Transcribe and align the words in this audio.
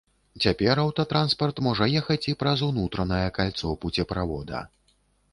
Цяпер 0.43 0.79
аўтатранспарт 0.83 1.59
можа 1.67 1.85
ехаць 1.99 2.25
і 2.33 2.33
праз 2.41 2.63
унутранае 2.69 3.19
кальцо 3.37 3.75
пуцеправода. 3.85 4.63